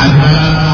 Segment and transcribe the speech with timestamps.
[0.00, 0.69] Assalamualaikum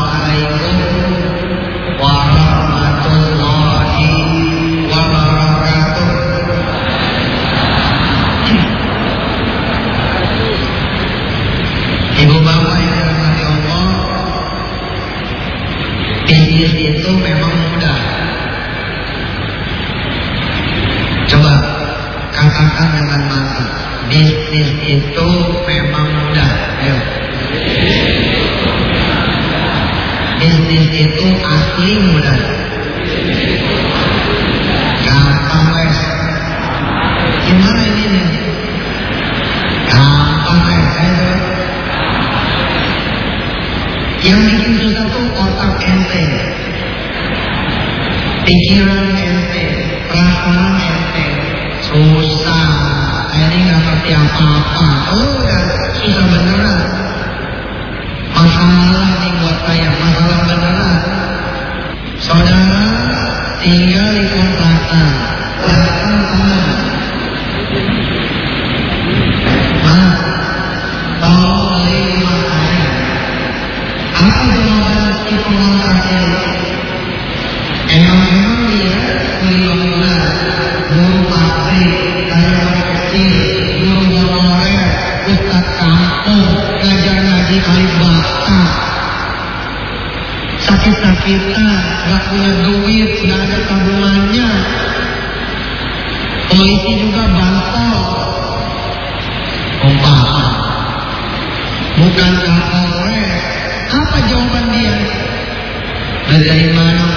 [31.16, 32.41] Itu asli mudah.
[35.01, 35.98] Gampang wes.
[37.48, 38.29] Gimana ini nih?
[39.89, 40.89] Gampang wes.
[41.01, 41.29] Ayo.
[44.29, 46.25] Yang bikin susah tuh otak ente.
[48.45, 49.64] Pikiran ente.
[50.12, 51.27] Perasaan ente.
[51.80, 52.69] Susah.
[53.33, 54.89] Ini nggak ngerti apa-apa.
[55.17, 55.41] Oh,
[55.97, 57.05] susah beneran.
[58.33, 60.98] masalah nih buat saya masalah beneran
[62.19, 62.87] saudara
[63.62, 65.09] tinggal di kontrakan
[65.62, 66.59] kontrakan sama
[69.87, 70.15] Pak
[71.23, 72.39] tolong beli lima
[74.17, 75.75] apa jawaban istiqomah
[92.30, 94.50] punya duit, gak ada tabungannya.
[96.50, 97.98] Polisi juga bantol.
[99.86, 100.47] Umpama.
[101.97, 103.32] Bukan Kapolres.
[103.86, 104.97] Apa jawaban dia?
[106.27, 107.16] Dari mana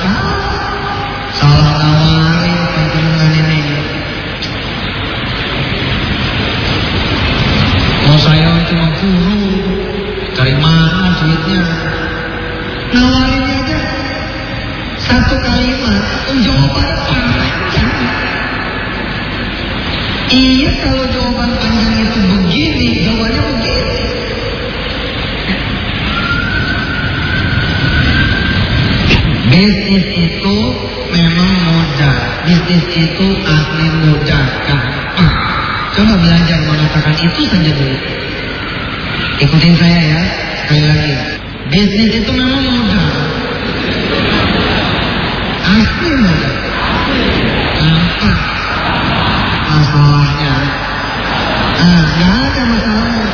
[37.19, 37.97] itu saja dulu.
[39.39, 40.21] Ikutin saya ya,
[40.63, 41.13] sekali lagi.
[41.69, 43.07] Bisnis itu memang mudah.
[45.63, 46.55] Asli mudah.
[47.79, 48.39] Gampang.
[49.69, 50.53] Masalahnya.
[51.79, 53.27] Nah, nggak ada masalahnya.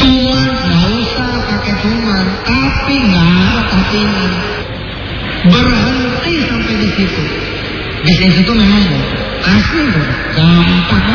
[0.00, 4.28] Cuman nggak usah pakai cuman, tapi nggak ada tapinya.
[5.40, 7.24] Berhenti sampai di situ.
[8.04, 9.19] Bisnis itu memang mudah.
[9.40, 9.96] Mudah,
[10.36, 11.06] gampang.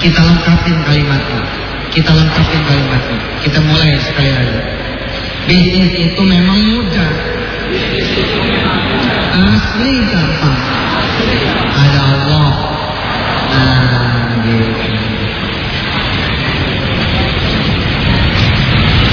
[0.00, 1.42] Kita lengkapin kalimatnya.
[1.92, 3.18] Kita lengkapin kalimatnya.
[3.44, 4.60] Kita mulai sekali lagi.
[5.44, 7.12] Bisnis itu memang mudah.
[9.36, 10.58] Asli gampang.
[11.68, 12.52] Ada Allah.
[13.50, 14.88] Nah, gitu.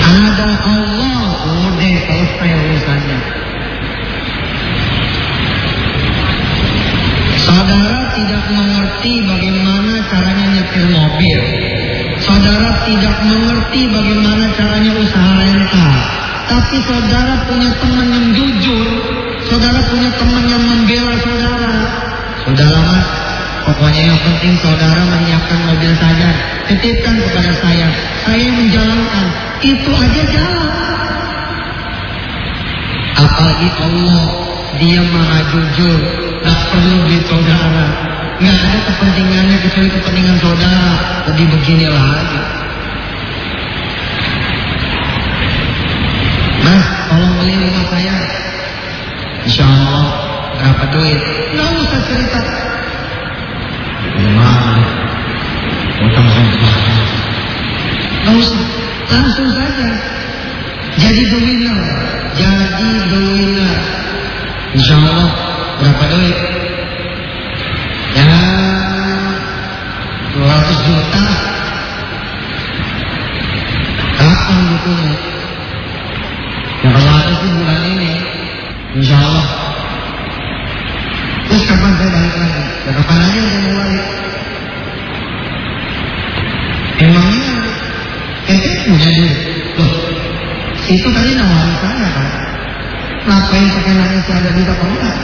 [0.07, 3.46] Ada Allah, udah selesai urusannya.
[7.47, 11.39] Saudara tidak mengerti bagaimana caranya nyetir mobil.
[12.19, 15.91] Saudara tidak mengerti bagaimana caranya usaha rental.
[16.51, 18.87] Tapi saudara punya teman yang jujur.
[19.47, 21.71] Saudara punya teman yang membela saudara.
[22.43, 23.07] Saudara mas,
[23.63, 26.29] pokoknya yang penting saudara menyiapkan mobil saja.
[26.67, 27.87] Titipkan kepada saya.
[28.27, 29.27] Saya menjalankan.
[29.63, 30.71] Itu aja jalan.
[33.15, 34.23] Apalagi Allah,
[34.83, 36.26] dia maha jujur.
[36.47, 36.97] Gak perlu
[37.27, 37.85] saudara.
[38.39, 40.91] Gak ada kepentingannya kecuali kepentingan saudara.
[41.27, 42.41] Jadi beginilah aja.
[46.63, 48.15] Mas, tolong beli rumah saya.
[49.47, 50.05] Insya Allah,
[50.59, 51.19] berapa duit?
[51.55, 52.39] Nggak usah cerita.
[54.15, 54.75] Gimana?
[55.97, 56.51] Utang sama
[58.27, 58.61] Nggak usah,
[59.07, 59.87] langsung saja.
[60.97, 61.79] Jadi winner,
[62.35, 62.65] jadi
[63.07, 63.75] winner.
[64.75, 65.46] Insya Allah,
[65.77, 66.37] berapa duit?
[68.17, 68.25] Ya,
[70.33, 71.23] 200 juta.
[74.17, 75.13] Kapan bukunya?
[76.77, 78.11] Ya kalau ada sih bulan ini,
[78.97, 79.47] insya Allah.
[81.47, 82.63] Terus kapan saya balik lagi?
[82.85, 84.05] Ya kapan aja saya mau balik?
[86.97, 87.53] Emangnya
[88.49, 89.37] ente punya duit?
[89.77, 89.93] Loh,
[90.89, 92.29] itu tadi nawarin saya kan?
[93.27, 95.16] Ngapain pakai si ada duit apa enggak?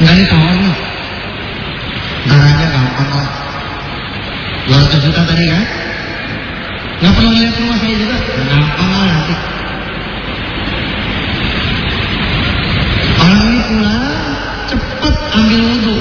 [0.00, 0.74] Enggak nih.
[2.24, 3.28] Ntar aja gampang lah.
[4.66, 5.64] 200 juta tadi kan?
[6.98, 8.16] Nggak perlu lihat rumah saya juga.
[8.48, 9.34] Gampang lah nanti.
[13.20, 14.04] Orang ini pulang,
[14.72, 15.96] cepat ambil wudhu.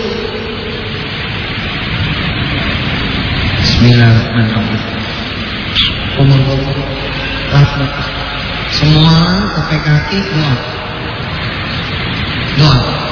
[3.61, 4.81] Bismillahirrahmanirrahim.
[6.23, 6.39] Umur
[7.51, 7.91] rahmat.
[8.73, 9.15] Semua
[9.53, 10.55] sampai kaki doa.
[12.57, 13.02] Doa.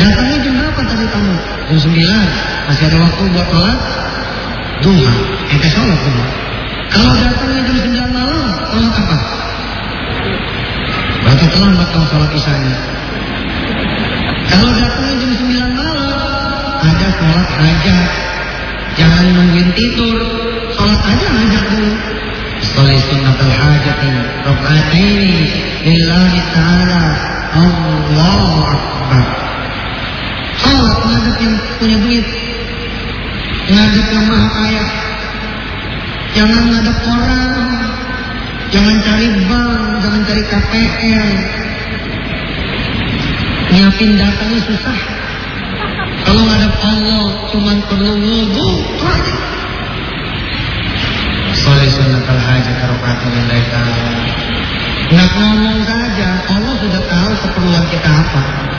[0.00, 1.34] Datangnya jam berapa tadi kamu?
[1.68, 2.68] Jam 9.
[2.72, 3.78] Masih ada waktu buat sholat?
[4.80, 5.14] Duha.
[5.52, 6.24] Ente sholat duha.
[6.88, 9.18] Kalau datangnya jam 9 malam, sholat apa?
[11.20, 12.76] Berarti terlambat kalau sholat isanya.
[14.48, 16.12] Kalau datangnya jam 9 malam,
[16.80, 17.96] ada sholat aja.
[18.96, 20.16] Jangan nungguin tidur.
[20.80, 21.92] Sholat aja ngajak dulu.
[22.64, 24.12] Sholat sunnatul hajati.
[24.48, 25.44] Rokataini.
[25.84, 27.04] Lillahi ta'ala.
[27.50, 29.49] Allahu Akbar.
[30.58, 32.26] Sholat ngadep yang punya duit.
[33.70, 34.84] Ngadep yang maha kaya.
[36.34, 37.70] Jangan ngadep orang.
[38.70, 41.30] Jangan cari bank, jangan cari KPR.
[43.70, 44.98] Nyiapin datanya susah.
[46.22, 48.70] Kalau ngadep Allah cuma perlu wudhu,
[49.02, 49.36] aja.
[51.58, 51.90] Soleh
[52.78, 54.06] karokatan lillahi ta'ala.
[55.10, 58.69] Nggak ngomong saja, Allah sudah tahu keperluan kita apa.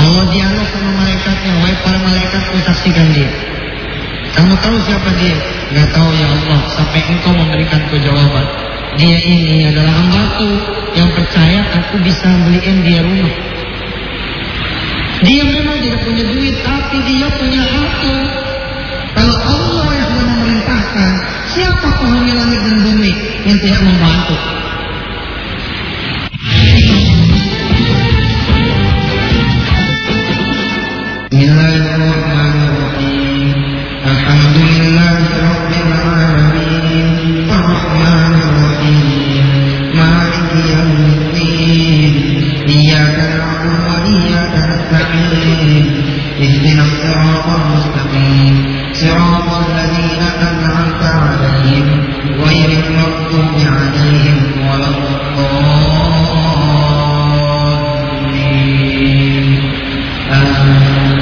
[0.00, 3.30] Allah dialog sama malaikatnya, wahai para malaikat, ku saksikan dia.
[4.32, 5.36] Kamu tahu siapa dia?
[5.76, 8.46] Gak tahu ya Allah, sampai engkau memberikanku jawaban.
[8.96, 10.50] Dia ini adalah hambaku
[10.96, 13.34] yang percaya aku bisa beliin dia rumah.
[15.20, 18.16] Dia memang tidak punya duit, tapi dia punya harta.
[19.20, 21.12] Kalau Allah yang memerintahkan,
[21.52, 23.12] siapa penghuni langit dan bumi
[23.44, 24.36] yang tidak membantu?
[52.28, 54.88] غير المغضوب عليهم ولا
[58.30, 59.60] الضالين
[60.32, 61.19] آمين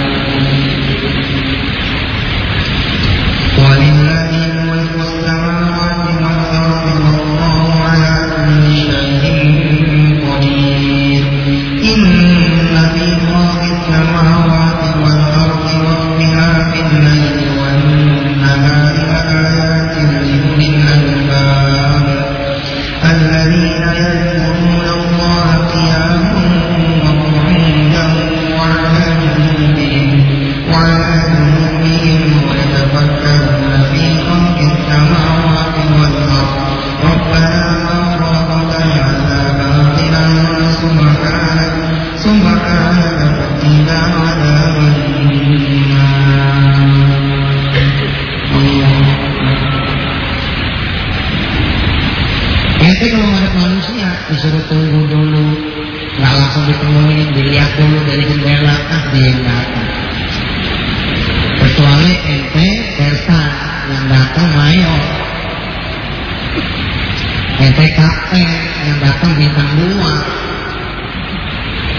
[67.67, 68.49] kapten
[68.87, 70.13] yang datang bintang dua.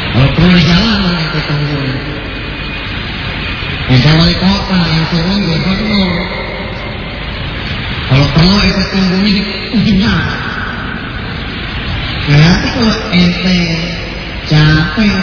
[0.10, 1.82] Kalau perlu di jalanan ente tunggu.
[3.90, 6.12] Ente wali kota yang turun gubernur.
[8.10, 9.42] Kalau perlu ente tunggunya di
[9.76, 10.16] ujungnya.
[12.30, 13.60] Nah, nanti kalau ente
[14.48, 15.14] capek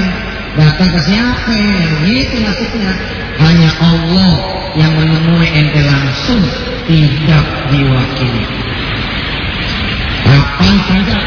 [0.56, 2.92] datang ke siapa yang begitu nasibnya
[3.40, 4.32] hanya Allah
[4.76, 6.42] yang menemui ente langsung
[6.86, 8.65] tidak diwakili
[10.56, 11.18] kapan saja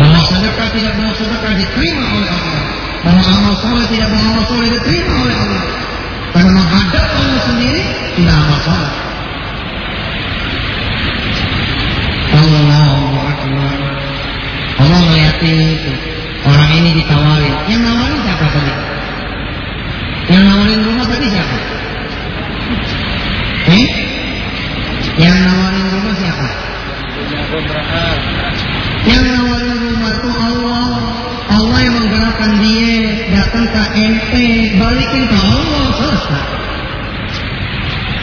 [0.00, 2.62] bahwa sedekah tidak bawa sedekah diterima oleh Allah
[3.04, 5.62] bahwa amal soleh tidak bawa amal soleh diterima oleh Allah
[6.32, 7.82] karena menghadap Allah sendiri
[8.16, 8.92] tidak amal soleh.
[14.80, 15.92] Allah melihatin itu.
[16.40, 17.54] Orang ini ditawarin.
[17.68, 18.72] Yang nawarin siapa tadi?
[20.32, 21.56] Yang nawarin rumah tadi siapa?
[23.68, 23.86] Eh?
[25.20, 25.59] Yang nawarin?
[27.50, 30.86] Yang nawarin rumah itu Allah.
[31.50, 32.94] Allah yang menggerakkan dia
[33.34, 34.46] datang ke ente,
[34.78, 36.44] balikin ke Allah selesai.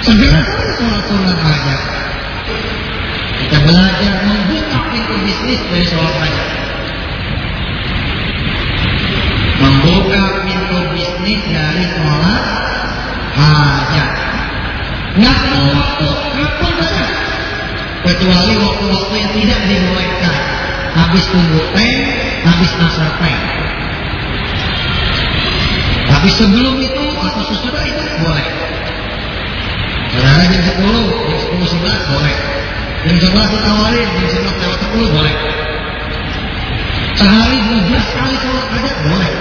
[0.08, 0.42] Segera
[0.80, 1.82] sholat-sholat hajat.
[3.44, 6.36] Kita belajar membuka pintu bisnis dari sholat.
[9.60, 12.44] Membuka pintu bisnis dari sholat
[13.36, 14.10] hajat.
[15.20, 17.27] Nggak tahu waktu, kapan saja.
[18.06, 20.36] Kecuali waktu-waktu yang tidak dimulaikan.
[20.98, 21.94] Habis tunggu teh,
[22.46, 23.38] habis nasar teh.
[26.08, 28.48] Tapi sebelum itu atau sesudah itu boleh.
[30.18, 30.82] Saudara jam 10,
[31.30, 32.36] jam 10 11 boleh.
[33.06, 35.36] Jam 11 ditawarin, jam 11 lewat 10 boleh.
[37.18, 39.34] Sehari 12 kali sholat aja boleh.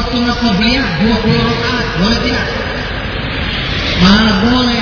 [0.00, 2.48] Sholat sunat qabliyah 20 rakaat, boleh tidak?
[4.00, 4.80] Mana boleh?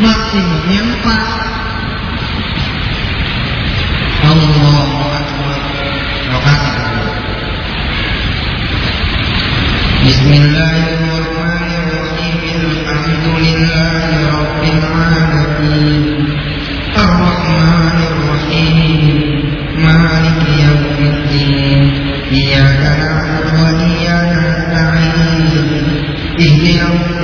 [0.00, 1.12] Maksimumnya 4.
[4.28, 5.56] Allahu Akbar.
[10.08, 12.64] Bismillahirrahmanirrahim.
[12.88, 16.32] Alhamdulillahi rabbil alamin.
[16.96, 19.44] Ar-Rahmanir Rahim.
[19.76, 22.08] Maliki yaumiddin.
[22.28, 22.77] Iyyaka
[26.58, 27.17] Inhale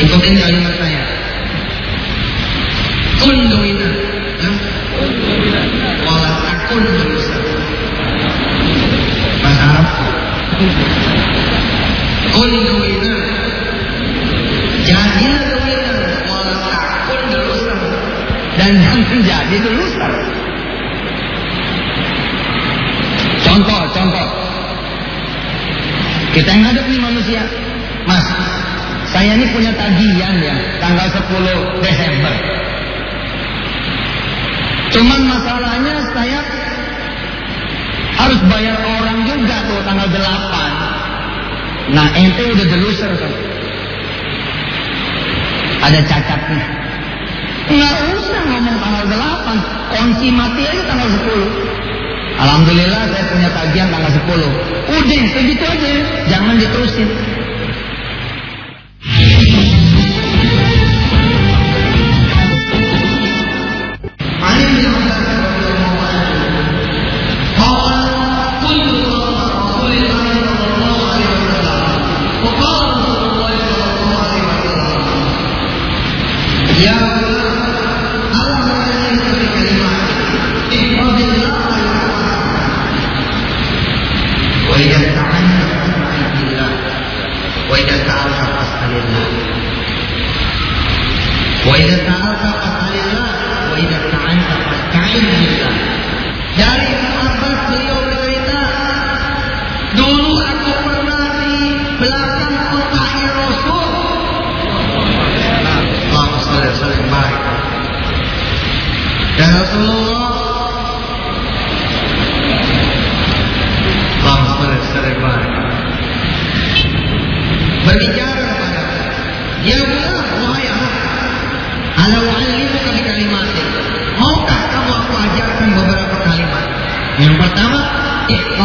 [0.00, 1.02] Ikutin kalimat saya.
[3.20, 3.88] Kun doina.
[4.40, 4.56] Hah?
[6.08, 7.36] Wala takun dosa.
[9.44, 9.88] Bahasa Arab.
[12.32, 13.14] Kun doina.
[14.88, 15.96] Jadilah doina.
[16.32, 17.74] Wala takun dosa.
[18.56, 20.08] Dan jangan jadi dosa.
[23.44, 24.28] Contoh, contoh.
[26.32, 27.42] Kita yang hadapi manusia.
[28.08, 28.24] Mas,
[29.10, 32.34] saya ini punya tagihan ya, tanggal 10 Desember.
[34.90, 36.40] Cuman masalahnya saya
[38.18, 41.90] harus bayar orang juga tuh tanggal 8.
[41.90, 43.32] Nah, ente udah deluser kan.
[45.90, 46.66] Ada cacatnya.
[47.70, 49.58] Nggak usah ngomong tanggal 8.
[49.90, 51.50] Kunci mati aja tanggal 10.
[52.38, 54.22] Alhamdulillah saya punya tagihan tanggal 10.
[54.90, 55.90] Udah, segitu aja.
[56.30, 57.10] Jangan diterusin.
[76.80, 77.29] Ya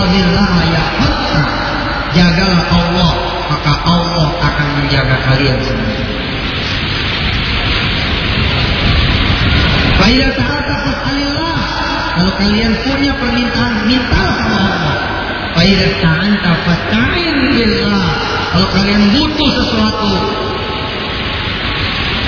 [0.05, 1.41] ihfazillah yahfazka.
[2.15, 3.11] Jagalah Allah,
[3.51, 5.93] maka Allah akan menjaga kalian semua.
[9.99, 11.57] Faidah ta'ata fas'alillah.
[12.15, 14.95] Kalau kalian punya permintaan, minta sama Allah.
[15.57, 16.51] Faidah ta'anta
[17.55, 18.05] billah.
[18.55, 20.13] Kalau kalian butuh sesuatu,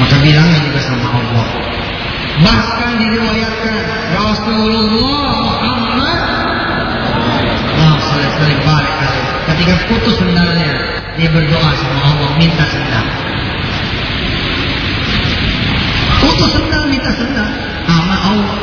[0.04, 1.48] maka bilangnya juga sama Allah.
[2.38, 3.78] Bahkan diriwayatkan
[4.14, 6.27] Rasulullah Muhammad
[8.38, 8.96] Sering balik
[9.50, 10.74] Ketika putus sendalnya
[11.18, 13.06] Dia berdoa sama Allah Minta sendal
[16.22, 17.50] Putus sendal minta sendal
[17.88, 18.58] Sama Allah.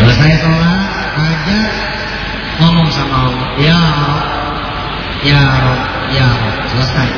[0.00, 0.88] Selesai sholat
[1.20, 1.60] aja
[2.60, 3.48] Ngomong sama Allah.
[3.60, 3.80] Ya
[5.20, 5.42] Ya
[6.16, 6.28] Ya
[6.72, 7.08] Selesai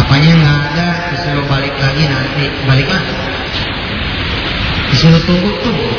[0.00, 2.48] Bapaknya nggak ada, disuruh balik lagi nanti.
[2.64, 3.14] Balik lagi.
[4.88, 5.92] Disuruh tunggu tunggu.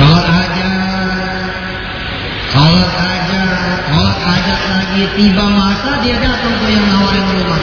[0.00, 0.70] Sholat aja,
[2.48, 3.40] sholat aja,
[3.84, 5.02] sholat aja lagi.
[5.12, 7.62] Tiba masa dia datang ke yang nawarin rumah.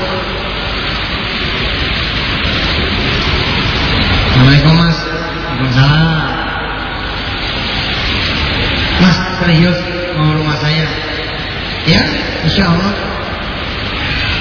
[4.30, 4.98] Assalamualaikum mas.
[5.02, 6.30] Waalaikumsalam.
[9.02, 9.80] Mas serius?
[11.84, 12.02] Ya,
[12.48, 12.94] insya Allah.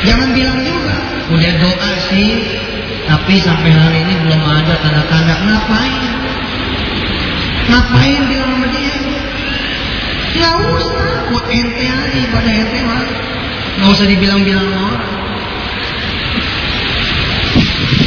[0.06, 0.94] Jangan bilang juga.
[1.32, 2.44] Udah doa sih,
[3.06, 5.34] tapi sampai hari ini belum ada tanda-tanda.
[5.42, 6.02] Ngapain?
[7.70, 8.94] Ngapain bilang sama dia?
[10.32, 13.04] Nggak usah, buat ente aja, pada ente mah.
[13.78, 14.92] Nggak usah dibilang-bilang sama.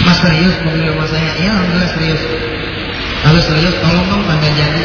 [0.06, 1.32] Mas serius beli rumah saya?
[1.42, 2.22] Ya, alhamdulillah serius.
[3.26, 4.84] Kalau serius, tolong dong tanda jadi.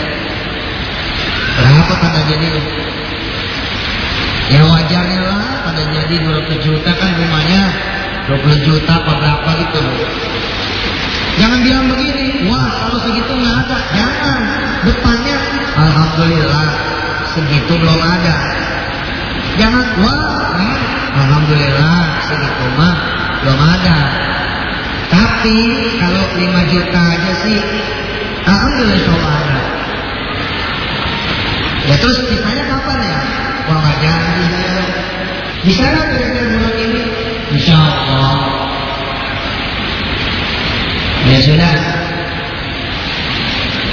[1.60, 2.48] Berapa tanda jadi?
[4.50, 7.62] Ya wajarnya lah tanda jadi 20 juta kan rumahnya
[8.26, 9.82] 20 juta apa berapa gitu.
[11.38, 13.78] Jangan bilang begini, wah kalau segitu nggak ada.
[13.94, 14.40] Jangan.
[14.80, 15.36] Depannya,
[15.76, 16.66] Alhamdulillah
[17.30, 18.34] segitu belum ada.
[19.56, 20.20] Jangan, wah
[20.58, 20.78] hmm,
[21.14, 22.94] Alhamdulillah segitu mah
[23.40, 23.98] belum ada.
[25.10, 25.58] Tapi
[25.98, 27.58] kalau 5 juta aja sih,
[28.44, 29.60] Alhamdulillah ada.
[31.88, 33.20] Ya terus sisanya kapan ya?
[33.70, 34.84] Nggak jadi saya.
[35.62, 37.02] Bisa nggak kira-kira bulan ini?
[37.54, 38.34] Insya Allah.
[41.30, 41.74] Ya sudah.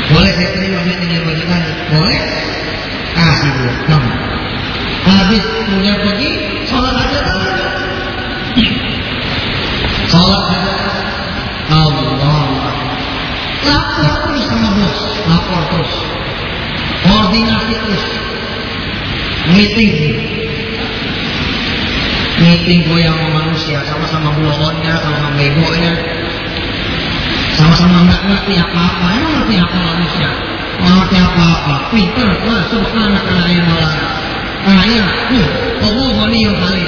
[0.08, 1.44] Boleh saya terima duit tinggal bagi
[1.94, 2.20] Boleh?
[3.14, 3.74] Kasih dia.
[3.92, 4.04] Nom.
[5.08, 6.30] Habis punya pergi,
[6.66, 7.40] sholat aja kan?
[10.08, 10.74] Sholat aja.
[11.68, 12.08] Allah.
[13.68, 14.98] Lapor terus sama bos.
[15.28, 15.94] Lapor terus
[17.04, 18.04] koordinasi terus
[19.54, 19.94] meeting.
[22.38, 25.94] Meeting gue yang sama manusia sama-sama bohongnya sama-sama begonya.
[27.58, 30.30] Sama-sama nggak ngerti apa-apa emang ngerti apa manusia?
[30.78, 31.76] Ngerti apa-apa.
[31.90, 32.30] Pinter
[32.70, 33.94] subhanallah karena yang malah
[34.68, 35.06] kaya
[35.82, 36.86] uh goni yang kali.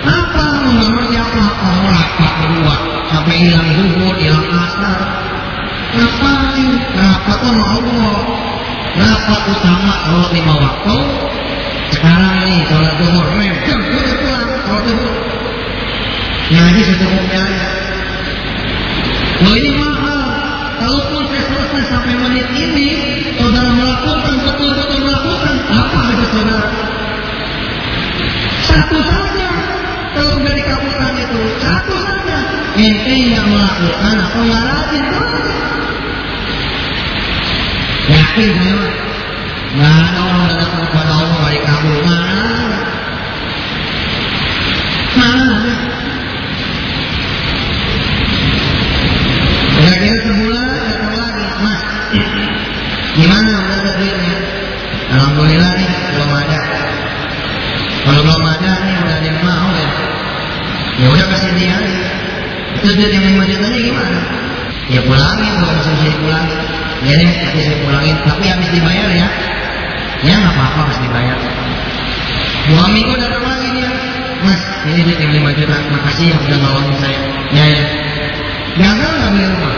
[0.00, 1.68] Apa ngerti apa-apa?
[1.86, 2.76] Rapat berdua
[3.14, 4.98] sampai hilang zuhur hilang asar
[5.94, 6.72] ngapain?
[6.98, 8.18] Rapat sama Allah
[8.90, 9.92] rapat utama?
[10.02, 10.96] Kalau lima waktu
[11.94, 15.14] sekarang nih sholat duhur memang udah pulang sholat duhur
[16.84, 17.68] secukupnya aja
[19.40, 20.20] loh ini mahal
[20.76, 22.88] kalaupun saya selesai sampai menit ini
[23.40, 26.68] saudara melakukan betul-betul melakukan apa ada saudara
[28.68, 29.48] satu saja
[30.12, 32.38] kalau sudah dikabulkan itu satu saja
[32.76, 35.04] ente yang melakukan atau nggak rajin
[38.10, 38.89] yakin saya
[64.90, 66.58] ya pulangin kalau bisa bisa pulangin
[67.04, 68.16] ya deh nanti saya pulangin.
[68.24, 69.28] Tapi habis dibayar ya.
[70.20, 71.38] Ya nggak apa-apa habis dibayar.
[72.68, 73.90] Dua minggu datang lagi dia.
[74.44, 75.76] Mas ini duit yang lima juta.
[75.88, 77.20] Makasih ya udah nolongin saya.
[77.56, 77.84] Ya ya.
[78.76, 79.74] Gagal nggak beli rumah?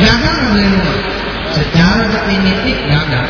[0.00, 0.98] Gagal nggak beli rumah?
[1.50, 3.26] Secara definitif gagal